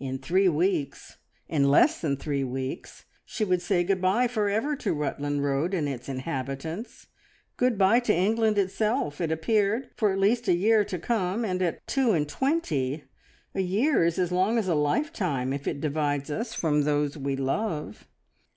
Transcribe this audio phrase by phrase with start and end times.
[0.00, 1.18] In three weeks,
[1.48, 5.74] in less than three weeks, she would say good bye for ever to Rutland Road
[5.74, 7.06] and its inhabitants;
[7.56, 11.62] good bye to England itself, it appeared, for at least a year to come, and
[11.62, 13.04] at two and twenty
[13.54, 17.36] a year is as long as a lifetime, if it divides us from those we
[17.36, 18.08] love.